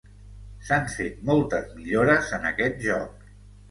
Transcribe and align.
S'han 0.69 0.89
fet 0.95 1.21
moltes 1.29 1.71
millores 1.77 2.35
en 2.41 2.53
aquest 2.55 2.85
joc. 2.91 3.35